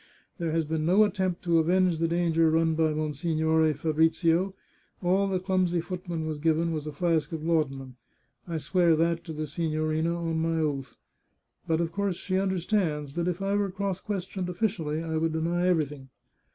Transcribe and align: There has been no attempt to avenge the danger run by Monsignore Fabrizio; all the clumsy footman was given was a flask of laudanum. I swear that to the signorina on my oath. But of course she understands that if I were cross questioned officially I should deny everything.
There 0.39 0.51
has 0.51 0.65
been 0.65 0.83
no 0.83 1.03
attempt 1.03 1.43
to 1.43 1.59
avenge 1.59 1.99
the 1.99 2.07
danger 2.07 2.49
run 2.49 2.73
by 2.73 2.91
Monsignore 2.95 3.71
Fabrizio; 3.75 4.55
all 5.03 5.27
the 5.27 5.39
clumsy 5.39 5.79
footman 5.79 6.25
was 6.25 6.39
given 6.39 6.71
was 6.71 6.87
a 6.87 6.91
flask 6.91 7.31
of 7.33 7.43
laudanum. 7.43 7.97
I 8.47 8.57
swear 8.57 8.95
that 8.95 9.23
to 9.25 9.31
the 9.33 9.45
signorina 9.45 10.15
on 10.15 10.39
my 10.39 10.59
oath. 10.59 10.95
But 11.67 11.81
of 11.81 11.91
course 11.91 12.15
she 12.15 12.39
understands 12.39 13.13
that 13.13 13.27
if 13.27 13.43
I 13.43 13.53
were 13.55 13.69
cross 13.69 14.01
questioned 14.01 14.49
officially 14.49 15.03
I 15.03 15.19
should 15.19 15.33
deny 15.33 15.67
everything. 15.67 16.09